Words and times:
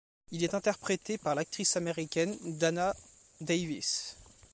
Il 0.31 0.43
est 0.43 0.55
interprété 0.55 1.19
par 1.19 1.35
l'actrice 1.35 1.77
américaine 1.77 2.35
Dana 2.57 2.95
Davis. 3.39 4.17